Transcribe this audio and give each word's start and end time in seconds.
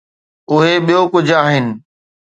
اهي 0.51 0.73
ٻيو 0.85 1.01
ڪجهه 1.13 1.39
آهن. 1.43 1.65